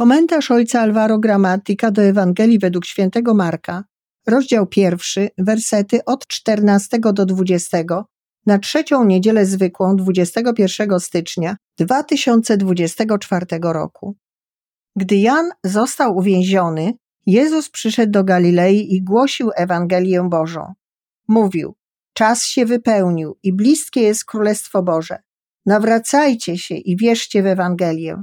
[0.00, 3.84] Komentarz ojca Alvaro Gramatika do Ewangelii według świętego Marka,
[4.26, 7.78] rozdział pierwszy, wersety od 14 do 20,
[8.46, 14.16] na trzecią niedzielę zwykłą 21 stycznia 2024 roku.
[14.96, 16.92] Gdy Jan został uwięziony,
[17.26, 20.74] Jezus przyszedł do Galilei i głosił Ewangelię Bożą.
[21.28, 21.74] Mówił:
[22.12, 25.18] Czas się wypełnił i bliskie jest Królestwo Boże.
[25.66, 28.22] Nawracajcie się i wierzcie w Ewangelię.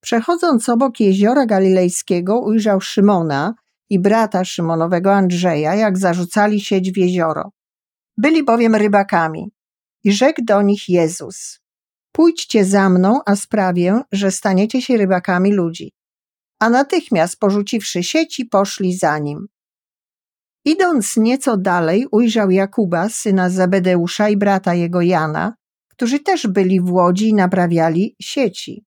[0.00, 3.54] Przechodząc obok jeziora galilejskiego, ujrzał Szymona
[3.90, 7.50] i brata Szymonowego Andrzeja, jak zarzucali sieć w jezioro.
[8.16, 9.50] Byli bowiem rybakami.
[10.04, 11.60] I rzekł do nich Jezus:
[12.12, 15.92] Pójdźcie za mną, a sprawię, że staniecie się rybakami ludzi.
[16.60, 19.46] A natychmiast porzuciwszy sieci, poszli za nim.
[20.64, 25.54] Idąc nieco dalej, ujrzał Jakuba, syna Zebedeusza i brata jego Jana,
[25.88, 28.84] którzy też byli w łodzi i naprawiali sieci.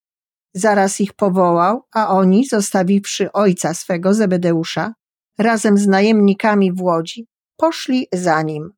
[0.53, 4.93] Zaraz ich powołał, a oni, zostawiwszy ojca swego Zebedeusza,
[5.37, 8.69] razem z najemnikami w łodzi, poszli za nim.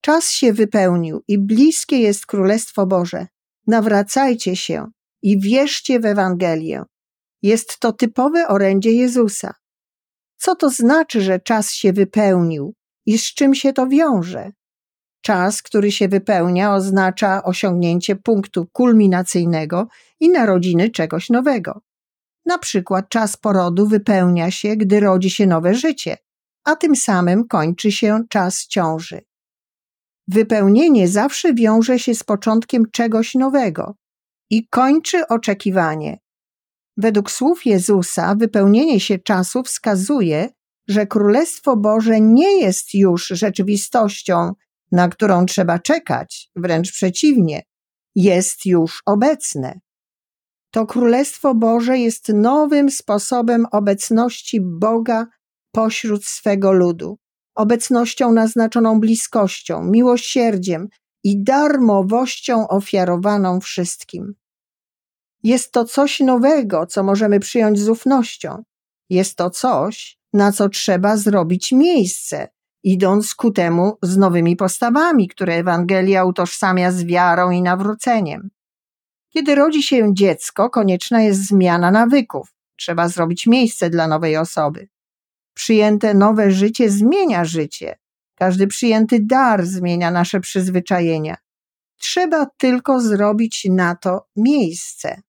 [0.00, 3.26] Czas się wypełnił i bliskie jest Królestwo Boże.
[3.66, 4.90] Nawracajcie się
[5.22, 6.82] i wierzcie w Ewangelię.
[7.42, 9.54] Jest to typowe orędzie Jezusa.
[10.36, 12.74] Co to znaczy, że czas się wypełnił
[13.06, 14.50] i z czym się to wiąże?
[15.22, 19.88] Czas, który się wypełnia, oznacza osiągnięcie punktu kulminacyjnego
[20.20, 21.80] i narodziny czegoś nowego.
[22.46, 26.16] Na przykład czas porodu wypełnia się, gdy rodzi się nowe życie,
[26.64, 29.20] a tym samym kończy się czas ciąży.
[30.28, 33.94] Wypełnienie zawsze wiąże się z początkiem czegoś nowego
[34.50, 36.18] i kończy oczekiwanie.
[36.96, 40.48] Według słów Jezusa, wypełnienie się czasu wskazuje,
[40.88, 44.52] że Królestwo Boże nie jest już rzeczywistością,
[44.92, 47.62] na którą trzeba czekać, wręcz przeciwnie,
[48.14, 49.80] jest już obecne.
[50.70, 55.26] To Królestwo Boże jest nowym sposobem obecności Boga
[55.72, 57.18] pośród swego ludu
[57.56, 60.88] obecnością naznaczoną bliskością, miłosierdziem
[61.24, 64.34] i darmowością ofiarowaną wszystkim.
[65.42, 68.62] Jest to coś nowego, co możemy przyjąć z ufnością.
[69.10, 72.48] Jest to coś, na co trzeba zrobić miejsce,
[72.82, 78.50] idąc ku temu z nowymi postawami, które Ewangelia utożsamia z wiarą i nawróceniem.
[79.28, 82.54] Kiedy rodzi się dziecko, konieczna jest zmiana nawyków.
[82.76, 84.88] Trzeba zrobić miejsce dla nowej osoby.
[85.54, 87.98] Przyjęte nowe życie zmienia życie.
[88.34, 91.36] Każdy przyjęty dar zmienia nasze przyzwyczajenia.
[91.98, 95.22] Trzeba tylko zrobić na to miejsce.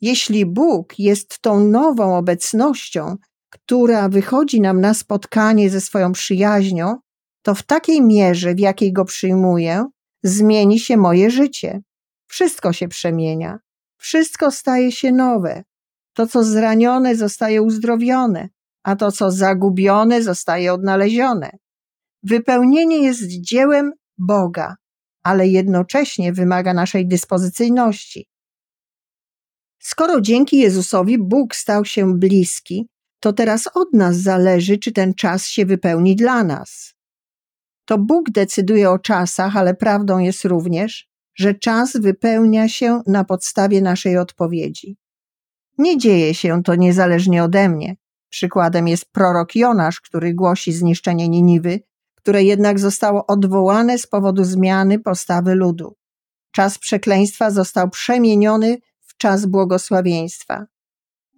[0.00, 3.16] Jeśli Bóg jest tą nową obecnością,
[3.50, 6.96] która wychodzi nam na spotkanie ze swoją przyjaźnią,
[7.42, 9.86] to w takiej mierze, w jakiej go przyjmuję,
[10.22, 11.80] zmieni się moje życie.
[12.26, 13.58] Wszystko się przemienia,
[13.96, 15.62] wszystko staje się nowe.
[16.14, 18.48] To, co zranione, zostaje uzdrowione,
[18.82, 21.50] a to, co zagubione, zostaje odnalezione.
[22.22, 24.76] Wypełnienie jest dziełem Boga,
[25.22, 28.28] ale jednocześnie wymaga naszej dyspozycyjności.
[29.78, 32.88] Skoro dzięki Jezusowi Bóg stał się bliski,
[33.20, 36.94] to teraz od nas zależy, czy ten czas się wypełni dla nas.
[37.84, 43.82] To Bóg decyduje o czasach, ale prawdą jest również, że czas wypełnia się na podstawie
[43.82, 44.96] naszej odpowiedzi.
[45.78, 47.96] Nie dzieje się to niezależnie ode mnie.
[48.28, 51.80] Przykładem jest prorok Jonasz, który głosi zniszczenie Niniwy,
[52.14, 55.96] które jednak zostało odwołane z powodu zmiany postawy ludu.
[56.52, 60.66] Czas przekleństwa został przemieniony w czas błogosławieństwa.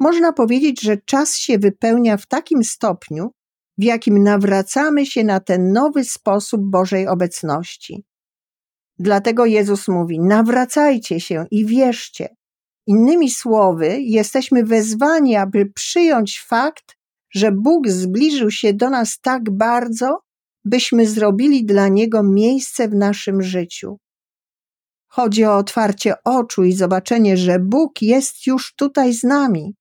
[0.01, 3.31] Można powiedzieć, że czas się wypełnia w takim stopniu,
[3.79, 8.05] w jakim nawracamy się na ten nowy sposób Bożej obecności.
[8.99, 12.29] Dlatego Jezus mówi: nawracajcie się i wierzcie.
[12.87, 16.97] Innymi słowy, jesteśmy wezwani, aby przyjąć fakt,
[17.35, 20.21] że Bóg zbliżył się do nas tak bardzo,
[20.65, 23.99] byśmy zrobili dla Niego miejsce w naszym życiu.
[25.09, 29.75] Chodzi o otwarcie oczu i zobaczenie, że Bóg jest już tutaj z nami.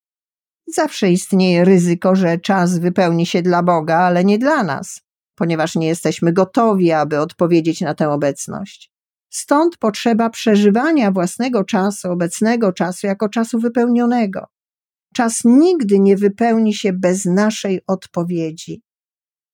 [0.74, 5.02] Zawsze istnieje ryzyko, że czas wypełni się dla Boga, ale nie dla nas,
[5.36, 8.92] ponieważ nie jesteśmy gotowi, aby odpowiedzieć na tę obecność.
[9.30, 14.46] Stąd potrzeba przeżywania własnego czasu, obecnego czasu, jako czasu wypełnionego.
[15.14, 18.82] Czas nigdy nie wypełni się bez naszej odpowiedzi,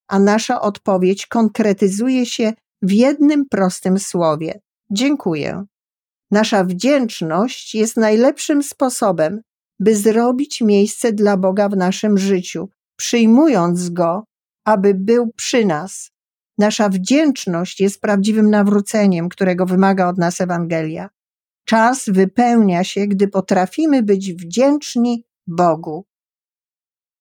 [0.08, 4.60] a nasza odpowiedź konkretyzuje się w jednym prostym słowie:
[4.92, 5.66] dziękuję.
[6.32, 9.42] Nasza wdzięczność jest najlepszym sposobem,
[9.80, 14.24] by zrobić miejsce dla Boga w naszym życiu, przyjmując Go,
[14.66, 16.12] aby był przy nas,
[16.58, 21.10] Nasza wdzięczność jest prawdziwym nawróceniem, którego wymaga od nas Ewangelia.
[21.66, 26.06] Czas wypełnia się, gdy potrafimy być wdzięczni Bogu.